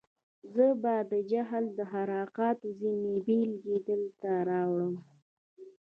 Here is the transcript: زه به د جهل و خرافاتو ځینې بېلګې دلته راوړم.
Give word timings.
زه 0.53 0.67
به 0.81 0.95
د 1.11 1.13
جهل 1.31 1.65
و 1.75 1.79
خرافاتو 1.91 2.67
ځینې 2.81 3.13
بېلګې 3.25 3.77
دلته 3.89 4.29
راوړم. 4.49 4.95